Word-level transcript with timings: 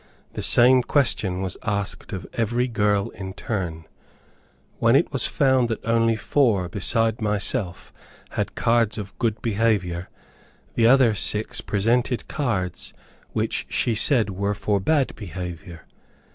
The 0.33 0.41
same 0.41 0.81
question 0.81 1.43
was 1.43 1.57
asked 1.61 2.11
of 2.11 2.25
every 2.33 2.67
girl 2.67 3.09
in 3.11 3.33
turn, 3.33 3.85
when 4.79 4.95
it 4.95 5.13
was 5.13 5.27
found 5.27 5.69
that 5.69 5.85
only 5.85 6.15
four 6.15 6.67
beside 6.67 7.21
myself 7.21 7.93
had 8.31 8.55
cards 8.55 8.97
of 8.97 9.15
good 9.19 9.39
behavior. 9.43 10.09
The 10.73 10.87
other 10.87 11.13
six 11.13 11.61
presented 11.61 12.27
cards 12.27 12.95
which 13.33 13.67
she 13.69 13.93
said 13.93 14.31
were 14.31 14.55
for 14.55 14.79
bad 14.79 15.15
behavior. 15.15 15.85